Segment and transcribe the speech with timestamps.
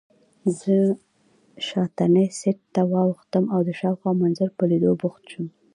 [0.59, 0.75] زه
[1.67, 5.47] شاتني سېټ ته واوښتم او د شاوخوا منظرو په لیدو بوخت شوم.